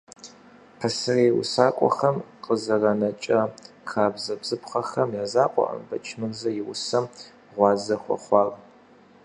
Пасэрей 0.79 1.31
усакӀуэхэм 1.39 2.15
къызэранэкӀа 2.43 3.41
хабзэ-бзыпхъэхэм 3.91 5.09
я 5.23 5.25
закъуэкъым 5.33 5.83
Бэчмырзэ 5.89 6.49
и 6.61 6.63
усэм 6.71 7.05
гъуазэ 7.53 7.95
хуэхъуар. 8.01 8.47